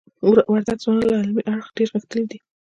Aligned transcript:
وردګ 0.51 0.77
ځوانان 0.83 1.03
له 1.09 1.15
علمی 1.21 1.41
اړخ 1.51 1.67
دير 1.75 1.89
غښتلي 1.93 2.25
دي. 2.31 2.37